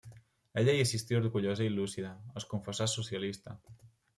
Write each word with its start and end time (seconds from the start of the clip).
Ella 0.61 0.73
hi 0.77 0.85
assistí 0.85 1.17
orgullosa 1.17 1.67
i, 1.67 1.73
lúcida, 1.75 2.15
es 2.43 2.49
confessà 2.55 2.89
socialista. 2.95 3.59